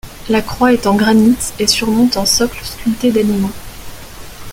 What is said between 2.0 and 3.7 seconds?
un socle sculpté d'animaux.